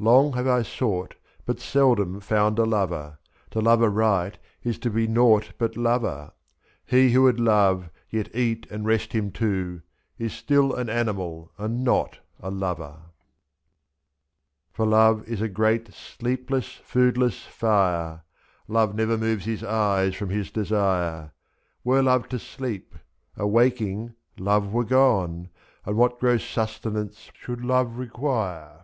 [0.00, 1.14] Long have T sought,
[1.46, 3.20] but seldom found a lover;
[3.52, 6.32] To love aright is to be nought but lover, lo'h.
[6.84, 9.82] He who would love, yet eat and rest him too.
[10.18, 13.02] Is still an animal, and not a lover.
[14.72, 18.24] For love is a great sleepless, foodless fire.
[18.68, 21.26] Love never moves his eyes from his desire;
[21.84, 21.84] 2 06*.
[21.84, 22.96] Were love to sleep,—
[23.36, 25.50] awaking, love were gone;
[25.86, 28.80] And what gross sustenance should love require